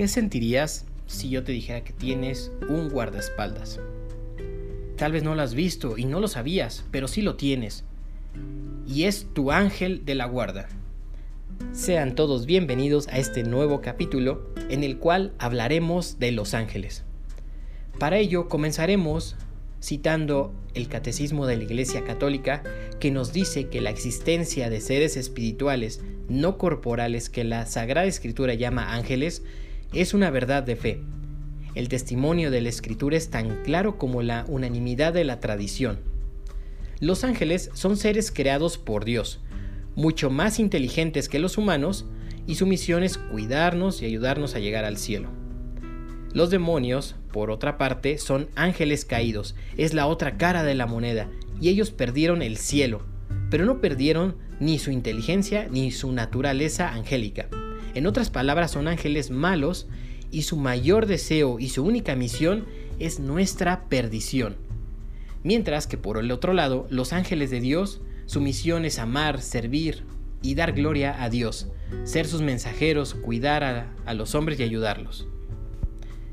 ¿Qué 0.00 0.08
sentirías 0.08 0.86
si 1.06 1.28
yo 1.28 1.44
te 1.44 1.52
dijera 1.52 1.84
que 1.84 1.92
tienes 1.92 2.50
un 2.70 2.88
guardaespaldas? 2.88 3.80
Tal 4.96 5.12
vez 5.12 5.22
no 5.22 5.34
lo 5.34 5.42
has 5.42 5.52
visto 5.52 5.98
y 5.98 6.06
no 6.06 6.20
lo 6.20 6.28
sabías, 6.28 6.86
pero 6.90 7.06
sí 7.06 7.20
lo 7.20 7.36
tienes. 7.36 7.84
Y 8.88 9.04
es 9.04 9.26
tu 9.34 9.52
ángel 9.52 10.06
de 10.06 10.14
la 10.14 10.24
guarda. 10.24 10.70
Sean 11.72 12.14
todos 12.14 12.46
bienvenidos 12.46 13.08
a 13.08 13.18
este 13.18 13.42
nuevo 13.42 13.82
capítulo 13.82 14.48
en 14.70 14.84
el 14.84 14.96
cual 14.96 15.34
hablaremos 15.38 16.18
de 16.18 16.32
los 16.32 16.54
ángeles. 16.54 17.04
Para 17.98 18.16
ello 18.16 18.48
comenzaremos 18.48 19.36
citando 19.82 20.54
el 20.72 20.88
Catecismo 20.88 21.46
de 21.46 21.58
la 21.58 21.64
Iglesia 21.64 22.04
Católica 22.04 22.62
que 23.00 23.10
nos 23.10 23.34
dice 23.34 23.68
que 23.68 23.82
la 23.82 23.90
existencia 23.90 24.70
de 24.70 24.80
seres 24.80 25.18
espirituales 25.18 26.02
no 26.30 26.56
corporales 26.56 27.28
que 27.28 27.44
la 27.44 27.66
Sagrada 27.66 28.06
Escritura 28.06 28.54
llama 28.54 28.94
ángeles 28.94 29.42
es 29.92 30.14
una 30.14 30.30
verdad 30.30 30.62
de 30.62 30.76
fe. 30.76 31.02
El 31.74 31.88
testimonio 31.88 32.50
de 32.50 32.60
la 32.60 32.68
Escritura 32.68 33.16
es 33.16 33.30
tan 33.30 33.62
claro 33.62 33.98
como 33.98 34.22
la 34.22 34.44
unanimidad 34.48 35.12
de 35.12 35.24
la 35.24 35.40
tradición. 35.40 36.00
Los 37.00 37.24
ángeles 37.24 37.70
son 37.74 37.96
seres 37.96 38.30
creados 38.30 38.78
por 38.78 39.04
Dios, 39.04 39.40
mucho 39.94 40.30
más 40.30 40.58
inteligentes 40.58 41.28
que 41.28 41.38
los 41.38 41.58
humanos, 41.58 42.06
y 42.46 42.56
su 42.56 42.66
misión 42.66 43.02
es 43.02 43.18
cuidarnos 43.18 44.02
y 44.02 44.06
ayudarnos 44.06 44.54
a 44.54 44.58
llegar 44.58 44.84
al 44.84 44.96
cielo. 44.96 45.28
Los 46.32 46.50
demonios, 46.50 47.16
por 47.32 47.50
otra 47.50 47.76
parte, 47.76 48.18
son 48.18 48.48
ángeles 48.54 49.04
caídos, 49.04 49.56
es 49.76 49.94
la 49.94 50.06
otra 50.06 50.36
cara 50.36 50.62
de 50.62 50.74
la 50.74 50.86
moneda, 50.86 51.28
y 51.60 51.68
ellos 51.68 51.90
perdieron 51.90 52.42
el 52.42 52.56
cielo, 52.56 53.02
pero 53.50 53.64
no 53.64 53.80
perdieron 53.80 54.36
ni 54.60 54.78
su 54.78 54.90
inteligencia 54.90 55.68
ni 55.70 55.90
su 55.90 56.12
naturaleza 56.12 56.92
angélica. 56.92 57.48
En 57.94 58.06
otras 58.06 58.30
palabras, 58.30 58.70
son 58.70 58.88
ángeles 58.88 59.30
malos 59.30 59.88
y 60.30 60.42
su 60.42 60.56
mayor 60.56 61.06
deseo 61.06 61.58
y 61.58 61.70
su 61.70 61.84
única 61.84 62.14
misión 62.14 62.66
es 62.98 63.18
nuestra 63.18 63.88
perdición. 63.88 64.56
Mientras 65.42 65.86
que 65.86 65.96
por 65.96 66.18
el 66.18 66.30
otro 66.30 66.52
lado, 66.52 66.86
los 66.90 67.12
ángeles 67.12 67.50
de 67.50 67.60
Dios, 67.60 68.00
su 68.26 68.40
misión 68.40 68.84
es 68.84 68.98
amar, 68.98 69.40
servir 69.40 70.04
y 70.42 70.54
dar 70.54 70.72
gloria 70.72 71.22
a 71.22 71.30
Dios, 71.30 71.68
ser 72.04 72.26
sus 72.26 72.42
mensajeros, 72.42 73.14
cuidar 73.14 73.64
a, 74.04 74.14
los 74.14 74.34
hombres 74.34 74.60
y 74.60 74.62
ayudarlos. 74.62 75.26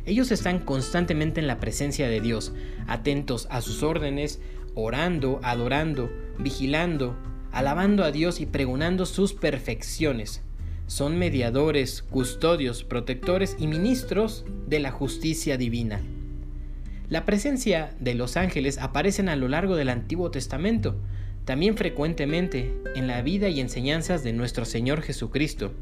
Ellos 0.06 0.32
están 0.32 0.60
constantemente 0.60 1.40
en 1.40 1.48
la 1.48 1.60
presencia 1.60 2.08
de 2.08 2.22
Dios, 2.22 2.54
atentos 2.88 3.48
a 3.50 3.62
sus 3.62 3.84
órdenes, 3.84 4.40
orando, 4.76 5.40
adorando, 5.44 6.10
vigilando, 6.38 7.16
alabando 7.52 8.04
a 8.04 8.12
Dios 8.12 8.40
y 8.40 8.46
pregonando 8.46 9.06
sus 9.06 9.34
perfecciones. 9.34 10.44
Son 10.88 11.20
mediadores, 11.20 12.02
custodios, 12.02 12.86
protectores 12.86 13.58
y 13.60 13.68
ministros 13.68 14.46
de 14.68 14.80
la 14.80 14.92
justicia 14.92 15.58
divina. 15.58 16.02
La 17.10 17.26
presencia 17.26 17.94
de 18.00 18.16
los 18.16 18.38
ángeles 18.38 18.78
aparecen 18.78 19.28
a 19.30 19.36
lo 19.36 19.50
largo 19.50 19.76
del 19.76 19.90
Antiguo 19.90 20.32
Testamento, 20.32 20.96
también 21.44 21.78
frecuentemente 21.78 22.74
en 22.96 23.08
la 23.08 23.22
vida 23.22 23.50
y 23.50 23.60
enseñanzas 23.60 24.24
de 24.24 24.34
nuestro 24.34 24.66
Señor 24.66 25.02
Jesucristo 25.02 25.74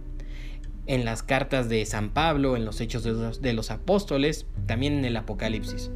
en 0.88 1.06
las 1.06 1.24
cartas 1.24 1.70
de 1.70 1.86
San 1.86 2.10
Pablo, 2.10 2.56
en 2.56 2.66
los 2.66 2.82
Hechos 2.82 3.04
de 3.04 3.54
los, 3.54 3.72
Apóstoles, 3.72 4.46
también 4.66 5.00
en 5.00 5.06
el 5.06 5.18
Apocalipsis. 5.18 5.92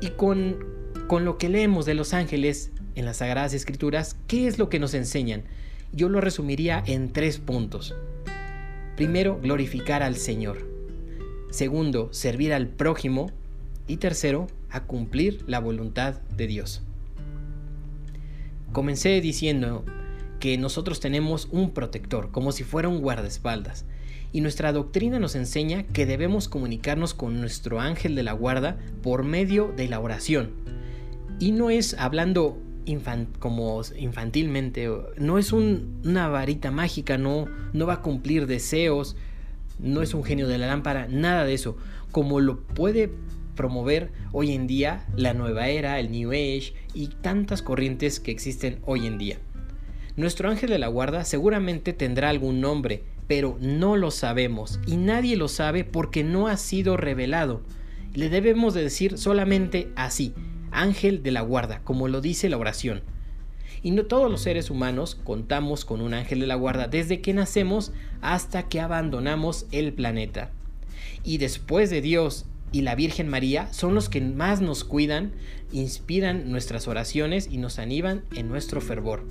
Y 0.00 0.10
con, 0.10 0.64
con 1.06 1.24
lo 1.24 1.38
que 1.38 1.48
leemos 1.48 1.86
de 1.86 1.94
los 1.94 2.14
ángeles 2.14 2.70
en 2.94 3.04
las 3.04 3.18
Sagradas 3.18 3.54
Escrituras, 3.54 4.16
¿qué 4.26 4.46
es 4.46 4.58
lo 4.58 4.68
que 4.68 4.80
nos 4.80 4.94
enseñan? 4.94 5.44
Yo 5.92 6.08
lo 6.08 6.20
resumiría 6.20 6.82
en 6.86 7.12
tres 7.12 7.38
puntos. 7.38 7.94
Primero, 8.96 9.38
glorificar 9.40 10.02
al 10.02 10.16
Señor. 10.16 10.68
Segundo, 11.50 12.12
servir 12.12 12.52
al 12.52 12.68
prójimo. 12.68 13.30
Y 13.86 13.96
tercero, 13.96 14.48
a 14.70 14.84
cumplir 14.84 15.44
la 15.46 15.60
voluntad 15.60 16.20
de 16.36 16.46
Dios. 16.46 16.82
Comencé 18.72 19.20
diciendo 19.22 19.84
que 20.40 20.58
nosotros 20.58 21.00
tenemos 21.00 21.48
un 21.50 21.70
protector, 21.70 22.30
como 22.30 22.52
si 22.52 22.64
fuera 22.64 22.88
un 22.88 23.00
guardaespaldas. 23.00 23.86
Y 24.30 24.42
nuestra 24.42 24.72
doctrina 24.72 25.18
nos 25.18 25.34
enseña 25.34 25.84
que 25.84 26.04
debemos 26.04 26.48
comunicarnos 26.48 27.14
con 27.14 27.40
nuestro 27.40 27.80
ángel 27.80 28.14
de 28.14 28.22
la 28.22 28.32
guarda 28.32 28.76
por 29.02 29.24
medio 29.24 29.72
de 29.74 29.88
la 29.88 30.00
oración. 30.00 30.50
Y 31.40 31.52
no 31.52 31.70
es 31.70 31.94
hablando 31.94 32.58
como 33.38 33.82
infantilmente, 33.96 34.90
no 35.16 35.38
es 35.38 35.52
una 35.52 36.28
varita 36.28 36.70
mágica, 36.70 37.18
no, 37.18 37.46
no 37.72 37.86
va 37.86 37.94
a 37.94 38.02
cumplir 38.02 38.46
deseos, 38.46 39.16
no 39.78 40.02
es 40.02 40.14
un 40.14 40.24
genio 40.24 40.48
de 40.48 40.58
la 40.58 40.66
lámpara, 40.66 41.06
nada 41.08 41.44
de 41.44 41.54
eso. 41.54 41.76
Como 42.10 42.40
lo 42.40 42.60
puede 42.60 43.10
promover 43.54 44.12
hoy 44.32 44.52
en 44.52 44.66
día 44.66 45.04
la 45.16 45.34
nueva 45.34 45.68
era, 45.68 45.98
el 45.98 46.10
New 46.10 46.30
Age 46.30 46.74
y 46.94 47.08
tantas 47.08 47.60
corrientes 47.60 48.20
que 48.20 48.30
existen 48.30 48.78
hoy 48.86 49.06
en 49.06 49.18
día. 49.18 49.38
Nuestro 50.16 50.50
ángel 50.50 50.70
de 50.70 50.78
la 50.78 50.88
guarda 50.88 51.24
seguramente 51.24 51.92
tendrá 51.92 52.28
algún 52.28 52.60
nombre, 52.60 53.04
pero 53.26 53.56
no 53.60 53.96
lo 53.96 54.10
sabemos 54.10 54.80
y 54.86 54.96
nadie 54.96 55.36
lo 55.36 55.48
sabe 55.48 55.84
porque 55.84 56.24
no 56.24 56.48
ha 56.48 56.56
sido 56.56 56.96
revelado. 56.96 57.62
Le 58.14 58.28
debemos 58.28 58.74
de 58.74 58.82
decir 58.82 59.18
solamente 59.18 59.88
así, 59.94 60.32
ángel 60.70 61.22
de 61.22 61.32
la 61.32 61.40
guarda, 61.40 61.80
como 61.84 62.08
lo 62.08 62.20
dice 62.20 62.48
la 62.48 62.58
oración. 62.58 63.02
Y 63.82 63.92
no 63.92 64.06
todos 64.06 64.30
los 64.30 64.42
seres 64.42 64.70
humanos 64.70 65.16
contamos 65.24 65.84
con 65.84 66.00
un 66.00 66.14
ángel 66.14 66.40
de 66.40 66.46
la 66.46 66.56
guarda 66.56 66.88
desde 66.88 67.20
que 67.20 67.32
nacemos 67.32 67.92
hasta 68.20 68.68
que 68.68 68.80
abandonamos 68.80 69.66
el 69.70 69.92
planeta. 69.92 70.50
Y 71.22 71.38
después 71.38 71.90
de 71.90 72.00
Dios 72.00 72.46
y 72.70 72.82
la 72.82 72.94
Virgen 72.94 73.28
María 73.28 73.72
son 73.72 73.94
los 73.94 74.08
que 74.08 74.20
más 74.20 74.60
nos 74.60 74.84
cuidan, 74.84 75.32
inspiran 75.72 76.50
nuestras 76.50 76.88
oraciones 76.88 77.48
y 77.50 77.58
nos 77.58 77.78
animan 77.78 78.24
en 78.34 78.48
nuestro 78.48 78.80
fervor. 78.80 79.24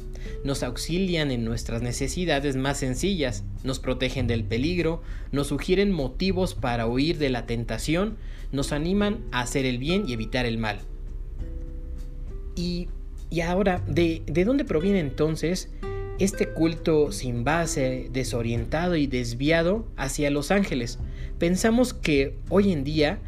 Nos 0.44 0.64
auxilian 0.64 1.32
en 1.32 1.46
nuestras 1.46 1.82
necesidades 1.82 2.56
más 2.56 2.78
sencillas, 2.80 3.44
nos 3.64 3.80
protegen 3.80 4.28
del 4.28 4.44
peligro, 4.44 5.02
nos 5.32 5.48
sugieren 5.48 5.92
motivos 5.92 6.56
para 6.56 6.88
huir 6.88 7.18
de 7.18 7.30
la 7.30 7.46
tentación, 7.46 8.18
nos 8.52 8.72
animan 8.72 9.26
a 9.32 9.42
hacer 9.42 9.66
el 9.66 9.78
bien 9.78 10.08
y 10.08 10.14
evitar 10.14 10.46
el 10.46 10.58
mal. 10.58 10.80
Y, 12.58 12.90
ahora, 13.42 13.84
¿de, 13.88 14.24
¿de 14.26 14.46
dónde 14.46 14.66
proviene 14.66 15.00
entonces 15.00 15.70
este 16.20 16.50
culto 16.50 17.12
sin 17.12 17.44
base, 17.44 18.10
desorientado 18.12 18.96
y 18.96 19.06
desviado 19.06 19.88
hacia 19.96 20.32
los 20.32 20.50
ángeles? 20.50 20.98
Pensamos 21.38 21.94
que 21.94 22.36
hoy 22.50 22.72
en 22.72 22.84
día 22.84 23.20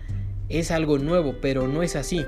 es 0.49 0.71
algo 0.71 0.97
nuevo, 0.97 1.35
pero 1.41 1.67
no 1.67 1.83
es 1.83 1.95
así. 1.95 2.25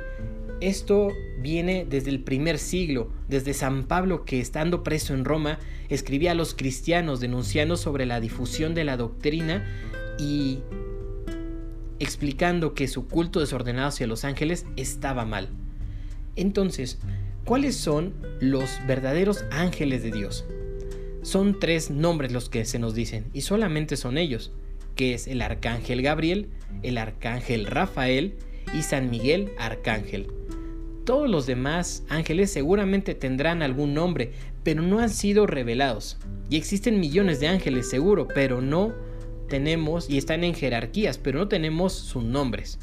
Esto 0.62 1.10
viene 1.42 1.88
desde 1.90 2.12
el 2.12 2.24
primer 2.24 2.60
siglo, 2.60 3.12
desde 3.28 3.56
San 3.56 3.86
Pablo 3.86 4.26
que 4.26 4.40
estando 4.40 4.84
preso 4.84 5.16
en 5.16 5.26
Roma 5.26 5.58
escribía 5.90 6.32
a 6.32 6.36
los 6.36 6.54
cristianos 6.54 7.20
denunciando 7.20 7.78
sobre 7.78 8.06
la 8.06 8.20
difusión 8.20 8.76
de 8.76 8.84
la 8.84 8.96
doctrina 8.96 9.66
y 10.20 10.60
explicando 12.00 12.76
que 12.76 12.88
su 12.88 13.08
culto 13.08 13.40
desordenado 13.40 13.88
hacia 13.88 14.06
los 14.06 14.24
ángeles 14.24 14.68
estaba 14.76 15.26
mal. 15.26 15.50
Entonces, 16.36 17.00
¿cuáles 17.46 17.76
son 17.76 18.14
los 18.40 18.80
verdaderos 18.88 19.46
ángeles 19.52 20.04
de 20.04 20.12
Dios? 20.12 20.46
Son 21.22 21.60
tres 21.60 21.92
nombres 21.92 22.32
los 22.32 22.50
que 22.50 22.66
se 22.66 22.80
nos 22.80 22.96
dicen 22.96 23.26
y 23.34 23.42
solamente 23.42 23.98
son 23.98 24.18
ellos 24.18 24.52
que 24.96 25.14
es 25.14 25.28
el 25.28 25.42
arcángel 25.42 26.02
Gabriel, 26.02 26.48
el 26.84 26.98
arcángel 26.98 27.66
Rafael 27.66 28.36
y 28.74 28.84
San 28.84 29.10
Miguel 29.10 29.52
Arcángel. 29.58 30.28
Todos 31.06 31.30
los 31.30 31.46
demás 31.46 32.04
ángeles 32.10 32.52
seguramente 32.52 33.16
tendrán 33.16 33.64
algún 33.64 33.94
nombre, 33.94 34.32
pero 34.64 34.82
no 34.82 35.00
han 35.00 35.10
sido 35.10 35.48
revelados. 35.48 36.18
Y 36.50 36.58
existen 36.58 37.00
millones 37.00 37.40
de 37.40 37.48
ángeles 37.48 37.90
seguro, 37.90 38.28
pero 38.28 38.62
no 38.62 38.94
tenemos, 39.48 40.10
y 40.10 40.18
están 40.18 40.44
en 40.44 40.54
jerarquías, 40.54 41.18
pero 41.18 41.40
no 41.40 41.48
tenemos 41.48 41.94
sus 41.94 42.24
nombres. 42.24 42.78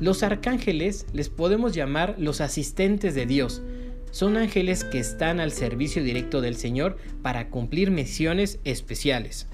Los 0.00 0.22
arcángeles 0.22 1.06
les 1.12 1.28
podemos 1.28 1.74
llamar 1.74 2.14
los 2.18 2.40
asistentes 2.40 3.14
de 3.14 3.26
Dios. 3.26 3.62
Son 4.10 4.36
ángeles 4.36 4.84
que 4.84 4.98
están 4.98 5.40
al 5.40 5.52
servicio 5.52 6.02
directo 6.02 6.40
del 6.40 6.56
Señor 6.56 6.96
para 7.22 7.48
cumplir 7.48 7.90
misiones 7.90 8.58
especiales 8.64 9.46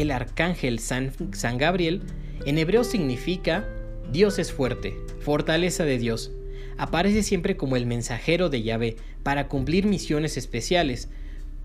el 0.00 0.12
arcángel 0.12 0.78
San, 0.78 1.12
Gabriel, 1.58 2.02
en 2.46 2.58
hebreo 2.58 2.84
significa 2.84 3.68
Dios 4.12 4.38
es 4.38 4.52
fuerte, 4.52 4.96
fortaleza 5.18 5.84
de 5.84 5.98
Dios. 5.98 6.30
Aparece 6.76 7.24
siempre 7.24 7.56
como 7.56 7.74
el 7.74 7.84
mensajero 7.84 8.48
de 8.48 8.62
Yahvé 8.62 8.96
para 9.24 9.48
cumplir 9.48 9.86
misiones 9.86 10.36
especiales, 10.36 11.08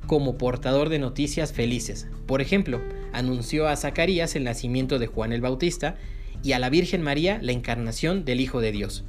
como 0.08 0.38
portador 0.40 0.90
de 0.90 0.98
noticias 0.98 1.54
felices. 1.54 2.08
Por 2.26 2.42
ejemplo, 2.42 2.82
anunció 3.14 3.68
a 3.68 3.76
Zacarías 3.76 4.36
el 4.36 4.46
nacimiento 4.46 4.98
de 4.98 5.08
Juan 5.08 5.32
el 5.32 5.42
Bautista 5.42 5.96
y 6.44 6.52
a 6.52 6.60
la 6.60 6.70
Virgen 6.70 7.02
María 7.02 7.40
la 7.42 7.54
encarnación 7.54 8.26
del 8.26 8.42
Hijo 8.42 8.60
de 8.60 8.74
Dios. 8.74 9.06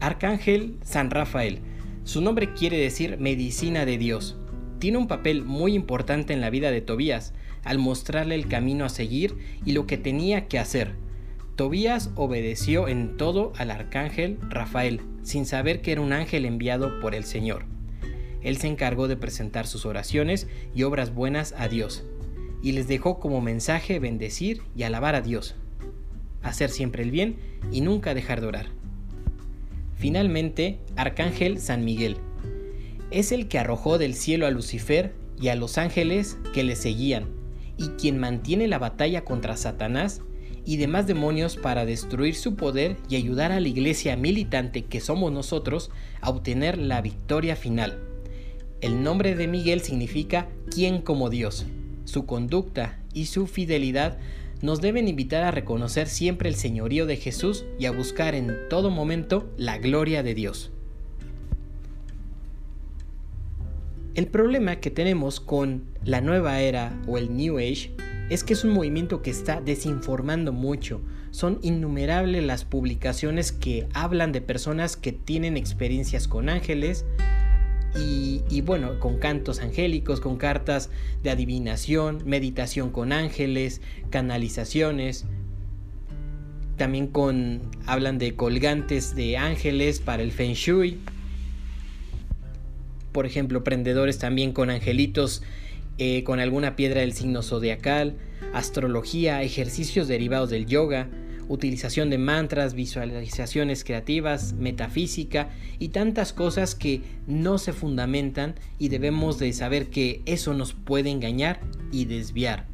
Arcángel 0.00 0.76
San 0.82 1.10
Rafael. 1.10 1.60
Su 2.04 2.20
nombre 2.20 2.52
quiere 2.54 2.76
decir 2.76 3.18
medicina 3.18 3.86
de 3.86 3.98
Dios. 3.98 4.36
Tiene 4.80 4.98
un 4.98 5.06
papel 5.06 5.44
muy 5.44 5.74
importante 5.74 6.32
en 6.32 6.40
la 6.40 6.50
vida 6.50 6.70
de 6.70 6.80
Tobías, 6.80 7.34
al 7.62 7.78
mostrarle 7.78 8.34
el 8.34 8.48
camino 8.48 8.84
a 8.84 8.88
seguir 8.88 9.36
y 9.64 9.72
lo 9.72 9.86
que 9.86 9.98
tenía 9.98 10.48
que 10.48 10.58
hacer. 10.58 10.94
Tobías 11.54 12.10
obedeció 12.16 12.88
en 12.88 13.16
todo 13.18 13.52
al 13.58 13.70
arcángel 13.70 14.38
Rafael, 14.48 15.02
sin 15.22 15.44
saber 15.44 15.82
que 15.82 15.92
era 15.92 16.00
un 16.00 16.14
ángel 16.14 16.46
enviado 16.46 16.98
por 17.00 17.14
el 17.14 17.24
Señor. 17.24 17.66
Él 18.42 18.56
se 18.56 18.66
encargó 18.66 19.06
de 19.06 19.18
presentar 19.18 19.66
sus 19.66 19.84
oraciones 19.84 20.48
y 20.74 20.82
obras 20.82 21.14
buenas 21.14 21.54
a 21.58 21.68
Dios, 21.68 22.06
y 22.62 22.72
les 22.72 22.88
dejó 22.88 23.20
como 23.20 23.42
mensaje 23.42 23.98
bendecir 23.98 24.62
y 24.74 24.84
alabar 24.84 25.14
a 25.14 25.20
Dios, 25.20 25.56
hacer 26.42 26.70
siempre 26.70 27.02
el 27.02 27.10
bien 27.10 27.36
y 27.70 27.80
nunca 27.80 28.14
dejar 28.14 28.40
de 28.40 28.46
orar. 28.46 28.66
Finalmente, 29.96 30.78
Arcángel 30.96 31.58
San 31.60 31.84
Miguel 31.84 32.16
es 33.10 33.32
el 33.32 33.48
que 33.48 33.58
arrojó 33.58 33.98
del 33.98 34.14
cielo 34.14 34.46
a 34.46 34.50
Lucifer 34.50 35.12
y 35.40 35.48
a 35.48 35.56
los 35.56 35.78
ángeles 35.78 36.38
que 36.54 36.62
le 36.62 36.76
seguían, 36.76 37.26
y 37.76 37.88
quien 37.90 38.18
mantiene 38.18 38.68
la 38.68 38.78
batalla 38.78 39.24
contra 39.24 39.56
Satanás 39.56 40.22
y 40.64 40.76
demás 40.76 41.06
demonios 41.06 41.56
para 41.56 41.84
destruir 41.84 42.34
su 42.34 42.54
poder 42.54 42.96
y 43.08 43.16
ayudar 43.16 43.50
a 43.50 43.60
la 43.60 43.68
iglesia 43.68 44.16
militante 44.16 44.82
que 44.82 45.00
somos 45.00 45.32
nosotros 45.32 45.90
a 46.20 46.30
obtener 46.30 46.78
la 46.78 47.00
victoria 47.00 47.56
final. 47.56 47.98
El 48.80 49.02
nombre 49.02 49.34
de 49.34 49.48
Miguel 49.48 49.80
significa 49.80 50.48
quien 50.70 51.02
como 51.02 51.30
Dios. 51.30 51.66
Su 52.04 52.26
conducta 52.26 52.98
y 53.12 53.26
su 53.26 53.46
fidelidad 53.46 54.18
nos 54.62 54.80
deben 54.80 55.08
invitar 55.08 55.42
a 55.44 55.50
reconocer 55.50 56.08
siempre 56.08 56.48
el 56.48 56.54
señorío 56.54 57.06
de 57.06 57.16
Jesús 57.16 57.64
y 57.78 57.86
a 57.86 57.92
buscar 57.92 58.34
en 58.34 58.56
todo 58.68 58.90
momento 58.90 59.50
la 59.56 59.78
gloria 59.78 60.22
de 60.22 60.34
Dios. 60.34 60.72
El 64.14 64.26
problema 64.26 64.76
que 64.76 64.90
tenemos 64.90 65.40
con 65.40 65.84
la 66.04 66.20
nueva 66.20 66.60
era 66.60 67.00
o 67.06 67.16
el 67.16 67.36
New 67.36 67.58
Age 67.58 67.92
es 68.28 68.44
que 68.44 68.52
es 68.52 68.64
un 68.64 68.72
movimiento 68.72 69.22
que 69.22 69.30
está 69.30 69.60
desinformando 69.60 70.52
mucho. 70.52 71.00
Son 71.30 71.58
innumerables 71.62 72.44
las 72.44 72.64
publicaciones 72.64 73.52
que 73.52 73.88
hablan 73.94 74.32
de 74.32 74.40
personas 74.40 74.96
que 74.96 75.12
tienen 75.12 75.56
experiencias 75.56 76.28
con 76.28 76.48
ángeles, 76.48 77.04
y, 77.98 78.60
bueno, 78.60 79.00
con 79.00 79.18
cantos 79.18 79.60
angélicos, 79.60 80.20
con 80.20 80.36
cartas 80.36 80.90
de 81.22 81.30
adivinación, 81.30 82.22
meditación 82.24 82.90
con 82.90 83.12
ángeles, 83.12 83.80
canalizaciones. 84.10 85.24
También 86.76 87.08
con 87.08 87.62
hablan 87.86 88.18
de 88.18 88.36
colgantes 88.36 89.14
de 89.14 89.36
ángeles 89.36 90.00
para 90.00 90.22
el 90.22 90.32
feng 90.32 90.54
shui. 90.54 90.98
Por 93.12 93.26
ejemplo, 93.26 93.64
prendedores 93.64 94.18
también 94.18 94.52
con 94.52 94.70
angelitos 94.70 95.42
eh, 96.02 96.24
con 96.24 96.40
alguna 96.40 96.76
piedra 96.76 97.02
del 97.02 97.12
signo 97.12 97.42
zodiacal, 97.42 98.16
astrología, 98.54 99.42
ejercicios 99.42 100.08
derivados 100.08 100.48
del 100.48 100.64
yoga, 100.64 101.10
utilización 101.50 102.10
de 102.10 102.18
mantras, 102.18 102.74
visualizaciones 102.74 103.82
creativas, 103.82 104.52
metafísica 104.52 105.50
y 105.80 105.88
tantas 105.88 106.32
cosas 106.32 106.76
que 106.76 107.02
no 107.26 107.58
se 107.58 107.72
fundamentan 107.72 108.54
y 108.78 108.88
debemos 108.88 109.40
de 109.40 109.52
saber 109.52 109.90
que 109.90 110.22
eso 110.26 110.54
nos 110.54 110.74
puede 110.74 111.10
engañar 111.10 111.60
y 111.90 112.04
desviar. 112.04 112.66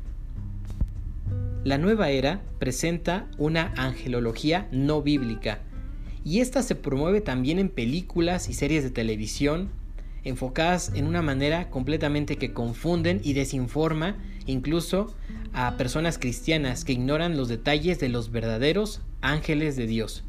La 1.64 1.78
nueva 1.78 2.10
era 2.10 2.42
presenta 2.58 3.30
una 3.38 3.72
angelología 3.78 4.68
no 4.70 5.00
bíblica 5.00 5.60
y 6.22 6.40
esta 6.40 6.62
se 6.62 6.74
promueve 6.74 7.22
también 7.22 7.58
en 7.58 7.70
películas 7.70 8.50
y 8.50 8.52
series 8.52 8.84
de 8.84 8.90
televisión 8.90 9.70
enfocadas 10.22 10.92
en 10.94 11.06
una 11.06 11.22
manera 11.22 11.70
completamente 11.70 12.36
que 12.36 12.52
confunden 12.52 13.20
y 13.24 13.32
desinforma 13.32 14.16
incluso 14.46 15.14
a 15.52 15.76
personas 15.76 16.18
cristianas 16.18 16.84
que 16.84 16.92
ignoran 16.92 17.36
los 17.36 17.48
detalles 17.48 17.98
de 18.00 18.08
los 18.08 18.30
verdaderos 18.30 19.00
ángeles 19.20 19.76
de 19.76 19.86
Dios. 19.86 20.24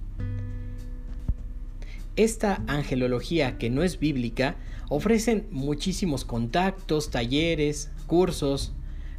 Esta 2.16 2.64
angelología 2.68 3.58
que 3.58 3.70
no 3.70 3.84
es 3.84 4.00
bíblica 4.00 4.56
ofrecen 4.90 5.48
muchísimos 5.52 6.26
contactos, 6.26 7.12
talleres, 7.12 7.92
cursos, 8.08 8.74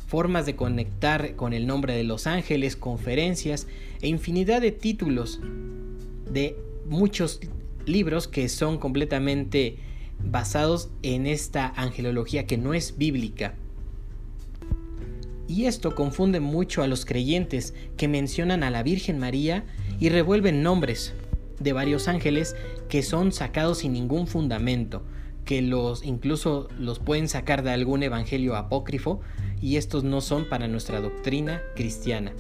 formas 0.07 0.47
de 0.47 0.57
conectar 0.57 1.37
con 1.37 1.53
el 1.53 1.67
nombre 1.67 1.95
de 1.95 2.03
los 2.03 2.27
ángeles, 2.27 2.75
conferencias 2.75 3.69
e 4.01 4.09
infinidad 4.09 4.63
de 4.63 4.73
títulos 4.73 5.41
de 6.31 6.57
muchos 6.87 7.41
libros 7.87 8.27
que 8.27 8.49
son 8.49 8.79
completamente 8.79 9.77
basados 10.25 10.91
en 11.03 11.27
esta 11.27 11.69
angelología 11.77 12.47
que 12.47 12.59
no 12.59 12.75
es 12.75 12.97
bíblica. 12.99 13.55
Y 15.49 15.65
esto 15.65 15.95
confunde 15.95 16.41
mucho 16.41 16.83
a 16.83 16.87
los 16.87 17.07
creyentes 17.07 17.75
que 17.97 18.07
mencionan 18.07 18.63
a 18.63 18.71
la 18.71 18.83
Virgen 18.83 19.19
María 19.19 19.65
y 19.99 20.11
revuelven 20.11 20.63
nombres 20.63 21.15
de 21.59 21.73
varios 21.73 22.07
ángeles 22.07 22.55
que 22.89 23.03
son 23.03 23.33
sacados 23.33 23.79
sin 23.79 23.95
ningún 23.95 24.27
fundamento, 24.27 25.03
que 25.47 25.63
los 25.63 26.05
incluso 26.05 26.69
los 26.79 26.99
pueden 26.99 27.29
sacar 27.29 27.63
de 27.63 27.71
algún 27.71 28.03
evangelio 28.03 28.57
apócrifo 28.57 29.21
y 29.61 29.77
estos 29.77 30.05
no 30.05 30.21
son 30.21 30.49
para 30.49 30.69
nuestra 30.69 31.01
doctrina 31.01 31.63
cristiana. 31.75 32.33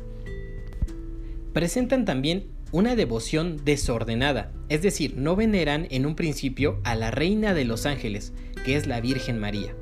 Presentan 1.55 2.05
también 2.05 2.46
una 2.70 2.97
devoción 2.97 3.65
desordenada, 3.65 4.53
es 4.69 4.82
decir, 4.82 5.15
no 5.17 5.37
veneran 5.37 5.87
en 5.91 6.05
un 6.05 6.15
principio 6.15 6.81
a 6.85 6.94
la 6.94 7.11
Reina 7.11 7.55
de 7.55 7.65
los 7.65 7.87
Ángeles, 7.87 8.32
que 8.65 8.76
es 8.76 8.87
la 8.87 9.00
Virgen 9.00 9.38
María, 9.38 9.75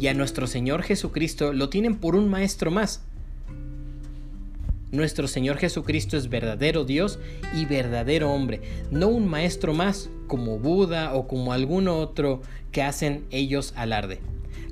y 0.00 0.08
a 0.08 0.14
nuestro 0.14 0.46
Señor 0.46 0.82
Jesucristo 0.82 1.52
lo 1.52 1.68
tienen 1.68 1.96
por 1.96 2.16
un 2.16 2.28
maestro 2.28 2.70
más. 2.70 3.04
Nuestro 4.90 5.26
Señor 5.28 5.58
Jesucristo 5.58 6.16
es 6.16 6.28
verdadero 6.28 6.84
Dios 6.84 7.18
y 7.52 7.64
verdadero 7.64 8.32
hombre, 8.32 8.60
no 8.90 9.08
un 9.08 9.28
maestro 9.28 9.74
más 9.74 10.08
como 10.26 10.58
Buda 10.58 11.14
o 11.14 11.26
como 11.26 11.52
algún 11.52 11.88
otro 11.88 12.42
que 12.72 12.82
hacen 12.82 13.24
ellos 13.30 13.74
alarde. 13.76 14.20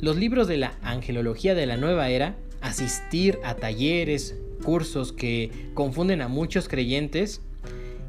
Los 0.01 0.17
libros 0.17 0.49
de 0.49 0.57
la 0.57 0.75
angelología 0.83 1.55
de 1.55 1.67
la 1.67 1.77
nueva 1.77 2.09
era, 2.09 2.37
asistir 2.61 3.39
a 3.45 3.55
talleres, 3.55 4.37
cursos 4.65 5.13
que 5.13 5.51
confunden 5.75 6.23
a 6.23 6.29
muchos 6.29 6.69
creyentes, 6.69 7.41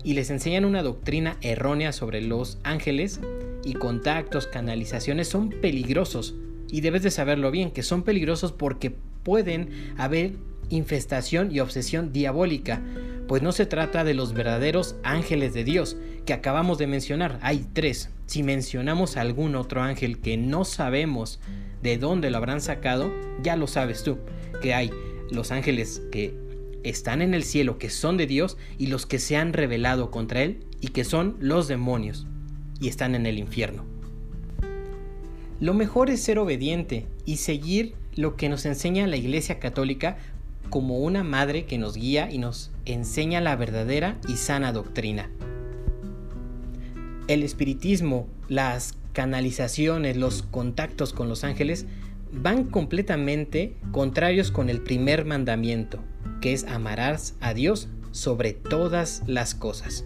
y 0.04 0.14
les 0.14 0.30
enseñan 0.30 0.66
una 0.66 0.84
doctrina 0.84 1.38
errónea 1.42 1.92
sobre 1.92 2.22
los 2.22 2.58
ángeles 2.64 3.20
y 3.64 3.74
contactos, 3.74 4.48
canalizaciones 4.48 5.28
son 5.28 5.50
peligrosos 5.50 6.36
y 6.70 6.82
debes 6.82 7.04
de 7.04 7.12
saberlo 7.12 7.52
bien, 7.52 7.72
que 7.72 7.84
son 7.84 8.04
peligrosos 8.04 8.52
porque 8.52 8.96
pueden 9.24 9.94
haber 9.98 10.34
infestación 10.70 11.52
y 11.52 11.60
obsesión 11.60 12.12
diabólica, 12.12 12.82
pues 13.28 13.42
no 13.42 13.52
se 13.52 13.66
trata 13.66 14.04
de 14.04 14.14
los 14.14 14.34
verdaderos 14.34 14.96
ángeles 15.04 15.54
de 15.54 15.64
Dios 15.64 15.98
que 16.26 16.34
acabamos 16.34 16.78
de 16.78 16.88
mencionar, 16.88 17.40
hay 17.42 17.66
tres. 17.74 18.10
Si 18.26 18.44
mencionamos 18.44 19.18
algún 19.18 19.56
otro 19.56 19.82
ángel 19.82 20.20
que 20.20 20.38
no 20.38 20.66
sabemos 20.66 21.40
de 21.82 21.98
dónde 21.98 22.32
lo 22.32 22.38
habrán 22.38 22.62
sacado, 22.62 23.14
ya 23.42 23.56
lo 23.56 23.68
sabes 23.68 24.04
tú, 24.04 24.18
que 24.62 24.74
hay 24.74 24.92
los 25.32 25.52
ángeles 25.52 26.02
que 26.12 26.34
están 26.84 27.22
en 27.22 27.34
el 27.34 27.44
cielo 27.44 27.78
que 27.78 27.90
son 27.90 28.18
de 28.18 28.28
Dios 28.28 28.58
y 28.78 28.88
los 28.88 29.06
que 29.06 29.20
se 29.20 29.38
han 29.38 29.54
rebelado 29.54 30.12
contra 30.12 30.44
Él 30.44 30.66
y 30.82 30.90
que 30.90 31.04
son 31.04 31.38
los 31.40 31.68
demonios 31.68 32.28
y 32.80 32.88
están 32.88 33.16
en 33.16 33.26
el 33.26 33.40
infierno. 33.40 33.86
Lo 35.60 35.74
mejor 35.74 36.10
es 36.10 36.22
ser 36.22 36.40
obediente 36.40 37.08
y 37.26 37.38
seguir 37.38 37.96
lo 38.16 38.36
que 38.36 38.50
nos 38.50 38.66
enseña 38.66 39.08
la 39.08 39.16
Iglesia 39.16 39.60
Católica 39.60 40.18
como 40.70 41.00
una 41.00 41.24
madre 41.24 41.66
que 41.66 41.78
nos 41.78 41.96
guía 41.96 42.32
y 42.32 42.38
nos 42.38 42.72
enseña 42.86 43.40
la 43.42 43.56
verdadera 43.56 44.18
y 44.28 44.38
sana 44.38 44.74
doctrina. 44.74 45.30
El 47.28 47.44
espiritismo, 47.44 48.28
las 48.50 48.98
canalizaciones, 49.14 50.18
los 50.18 50.42
contactos 50.42 51.14
con 51.14 51.30
los 51.30 51.44
ángeles 51.44 51.86
van 52.32 52.66
completamente 52.66 53.78
contrarios 53.92 54.52
con 54.52 54.70
el 54.70 54.82
primer 54.82 55.24
mandamiento, 55.24 56.00
que 56.44 56.52
es 56.52 56.66
amarás 56.66 57.36
a 57.40 57.54
Dios 57.54 57.88
sobre 58.12 58.52
todas 58.52 59.24
las 59.28 59.56
cosas. 59.56 60.04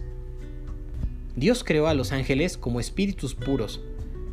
Dios 1.34 1.64
creó 1.64 1.88
a 1.88 1.94
los 1.94 2.12
ángeles 2.12 2.56
como 2.56 2.78
espíritus 2.78 3.34
puros. 3.34 3.80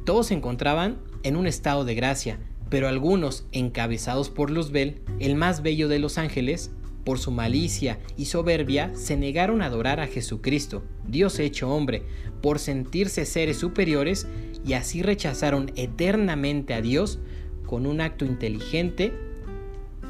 Todos 0.06 0.28
se 0.28 0.36
encontraban 0.36 1.00
en 1.24 1.36
un 1.36 1.48
estado 1.48 1.84
de 1.84 1.96
gracia, 1.96 2.38
pero 2.70 2.88
algunos, 2.88 3.48
encabezados 3.52 4.30
por 4.30 4.52
Luzbel, 4.52 5.02
el 5.20 5.34
más 5.34 5.64
bello 5.64 5.88
de 5.88 5.98
los 5.98 6.20
ángeles, 6.20 6.70
por 7.06 7.18
su 7.18 7.32
malicia 7.32 7.98
y 8.16 8.26
soberbia, 8.26 8.92
se 8.94 9.18
negaron 9.18 9.64
a 9.64 9.66
adorar 9.66 10.00
a 10.00 10.06
Jesucristo, 10.06 10.84
Dios 11.08 11.40
hecho 11.40 11.72
hombre, 11.72 12.04
por 12.40 12.60
sentirse 12.60 13.26
seres 13.26 13.58
superiores 13.58 14.28
y 14.64 14.74
así 14.74 15.02
rechazaron 15.02 15.72
eternamente 15.76 16.76
a 16.76 16.82
Dios 16.82 17.18
con 17.66 17.88
un 17.88 18.00
acto 18.00 18.26
inteligente, 18.26 19.12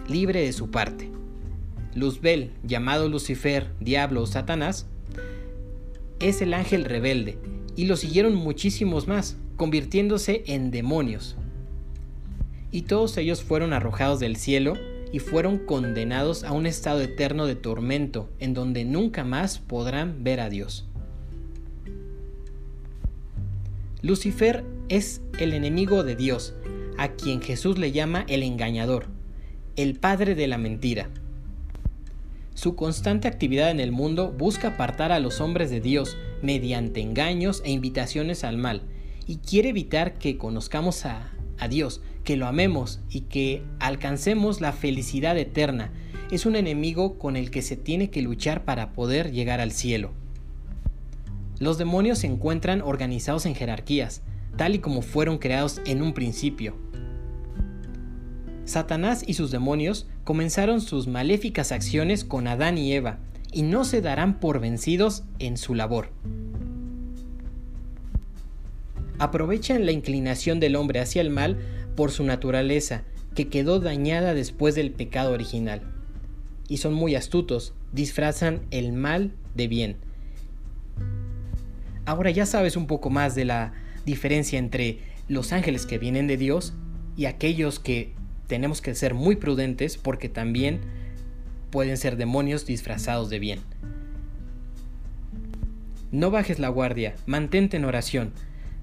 libre 0.09 0.41
de 0.41 0.51
su 0.51 0.69
parte. 0.69 1.15
Luzbel, 1.95 2.51
llamado 2.63 3.07
Lucifer, 3.09 3.71
Diablo 3.79 4.21
o 4.21 4.27
Satanás, 4.27 4.85
es 6.19 6.41
el 6.41 6.53
ángel 6.53 6.83
rebelde, 6.83 7.37
y 7.75 7.85
lo 7.85 7.95
siguieron 7.95 8.35
muchísimos 8.35 9.07
más, 9.07 9.37
convirtiéndose 9.55 10.43
en 10.45 10.71
demonios. 10.71 11.37
Y 12.71 12.83
todos 12.83 13.17
ellos 13.17 13.41
fueron 13.41 13.71
arrojados 13.71 14.19
del 14.19 14.35
cielo 14.35 14.73
y 15.13 15.19
fueron 15.19 15.59
condenados 15.59 16.43
a 16.43 16.51
un 16.51 16.65
estado 16.65 17.01
eterno 17.01 17.45
de 17.45 17.55
tormento 17.55 18.29
en 18.39 18.53
donde 18.53 18.83
nunca 18.83 19.23
más 19.23 19.59
podrán 19.59 20.25
ver 20.25 20.41
a 20.41 20.49
Dios. 20.49 20.85
Lucifer 24.01 24.65
es 24.89 25.21
el 25.39 25.53
enemigo 25.53 26.03
de 26.03 26.17
Dios, 26.17 26.53
a 26.97 27.13
quien 27.13 27.41
Jesús 27.41 27.77
le 27.77 27.93
llama 27.93 28.25
el 28.27 28.43
engañador, 28.43 29.07
el 29.77 29.97
padre 29.97 30.35
de 30.35 30.47
la 30.47 30.57
mentira. 30.57 31.09
Su 32.55 32.75
constante 32.75 33.27
actividad 33.27 33.69
en 33.69 33.81
el 33.81 33.91
mundo 33.91 34.33
busca 34.35 34.69
apartar 34.69 35.11
a 35.11 35.19
los 35.19 35.41
hombres 35.41 35.69
de 35.69 35.81
Dios 35.81 36.17
mediante 36.41 37.01
engaños 37.01 37.61
e 37.65 37.71
invitaciones 37.71 38.45
al 38.45 38.57
mal, 38.57 38.81
y 39.27 39.37
quiere 39.37 39.69
evitar 39.69 40.17
que 40.17 40.37
conozcamos 40.37 41.05
a, 41.05 41.33
a 41.59 41.67
Dios, 41.67 42.01
que 42.23 42.37
lo 42.37 42.47
amemos 42.47 43.01
y 43.09 43.21
que 43.21 43.61
alcancemos 43.79 44.61
la 44.61 44.71
felicidad 44.71 45.37
eterna. 45.37 45.91
Es 46.31 46.45
un 46.45 46.55
enemigo 46.55 47.19
con 47.19 47.35
el 47.35 47.51
que 47.51 47.61
se 47.61 47.75
tiene 47.75 48.09
que 48.09 48.21
luchar 48.21 48.63
para 48.63 48.93
poder 48.93 49.31
llegar 49.31 49.59
al 49.59 49.73
cielo. 49.73 50.13
Los 51.59 51.77
demonios 51.77 52.19
se 52.19 52.27
encuentran 52.27 52.81
organizados 52.81 53.45
en 53.45 53.53
jerarquías, 53.53 54.21
tal 54.55 54.75
y 54.75 54.79
como 54.79 55.01
fueron 55.01 55.39
creados 55.39 55.81
en 55.85 56.01
un 56.01 56.13
principio. 56.13 56.77
Satanás 58.63 59.23
y 59.27 59.35
sus 59.35 59.51
demonios 59.51 60.07
comenzaron 60.25 60.81
sus 60.81 61.07
maléficas 61.07 61.71
acciones 61.71 62.25
con 62.25 62.47
Adán 62.47 62.77
y 62.77 62.91
Eva, 62.91 63.19
y 63.53 63.61
no 63.61 63.85
se 63.85 64.01
darán 64.01 64.41
por 64.41 64.59
vencidos 64.59 65.23
en 65.39 65.55
su 65.55 65.75
labor. 65.75 66.09
Aprovechan 69.17 69.85
la 69.85 69.93
inclinación 69.93 70.59
del 70.59 70.75
hombre 70.75 70.99
hacia 70.99 71.21
el 71.21 71.29
mal 71.29 71.59
por 71.95 72.11
su 72.11 72.25
naturaleza, 72.25 73.03
que 73.33 73.47
quedó 73.47 73.79
dañada 73.79 74.33
después 74.33 74.75
del 74.75 74.91
pecado 74.91 75.31
original. 75.31 75.81
Y 76.67 76.77
son 76.77 76.93
muy 76.93 77.15
astutos, 77.15 77.73
disfrazan 77.93 78.61
el 78.71 78.91
mal 78.91 79.31
de 79.53 79.67
bien. 79.67 79.97
Ahora 82.05 82.31
ya 82.31 82.45
sabes 82.45 82.75
un 82.75 82.87
poco 82.87 83.09
más 83.09 83.35
de 83.35 83.45
la 83.45 83.73
diferencia 84.05 84.59
entre 84.59 84.99
los 85.27 85.53
ángeles 85.53 85.85
que 85.85 85.97
vienen 85.97 86.27
de 86.27 86.37
Dios 86.37 86.73
y 87.15 87.25
aquellos 87.25 87.79
que 87.79 88.13
tenemos 88.47 88.81
que 88.81 88.95
ser 88.95 89.13
muy 89.13 89.35
prudentes 89.35 89.97
porque 89.97 90.29
también 90.29 90.81
pueden 91.71 91.97
ser 91.97 92.17
demonios 92.17 92.65
disfrazados 92.65 93.29
de 93.29 93.39
bien. 93.39 93.59
No 96.11 96.31
bajes 96.31 96.59
la 96.59 96.69
guardia, 96.69 97.15
mantente 97.25 97.77
en 97.77 97.85
oración. 97.85 98.31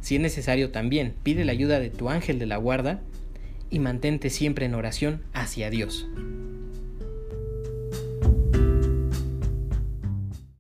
Si 0.01 0.17
es 0.17 0.21
necesario 0.21 0.71
también, 0.71 1.15
pide 1.23 1.45
la 1.45 1.53
ayuda 1.53 1.81
de 1.81 1.91
tu 1.91 2.11
ángel 2.11 2.39
de 2.39 2.47
la 2.47 2.57
guarda 2.57 3.01
y 3.71 3.79
mantente 3.79 4.29
siempre 4.29 4.67
en 4.67 4.75
oración 4.75 5.23
hacia 5.33 5.71
Dios. 5.71 6.07